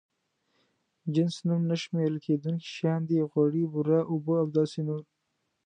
جنس 1.13 1.35
نوم 1.47 1.61
نه 1.69 1.75
شمېرل 1.83 2.17
کېدونکي 2.25 2.67
شيان 2.75 3.01
دي: 3.09 3.17
غوړي، 3.31 3.63
بوره، 3.71 3.99
اوبه 4.11 4.35
او 4.41 4.47
داسې 4.57 4.79
نور. 4.87 5.03